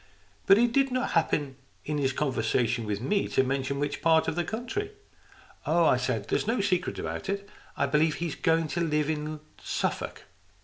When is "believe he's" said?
7.85-8.33